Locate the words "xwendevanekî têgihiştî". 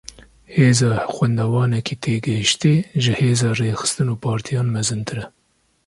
1.13-2.73